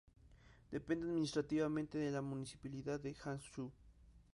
[0.71, 3.71] Depende administrativamente de la municipalidad de Hangzhou.